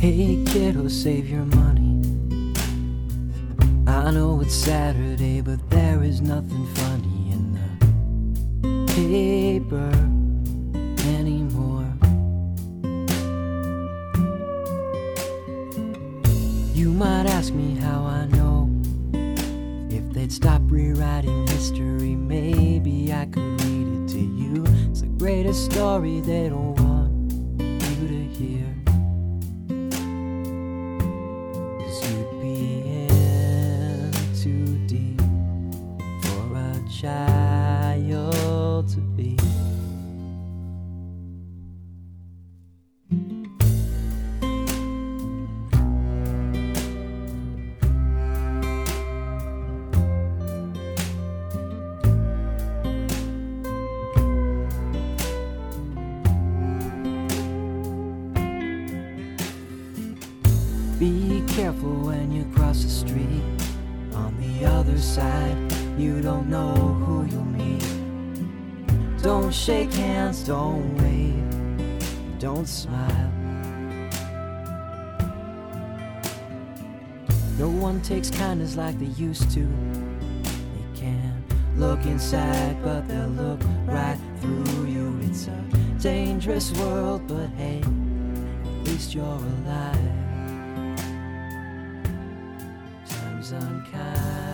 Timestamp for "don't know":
66.22-66.72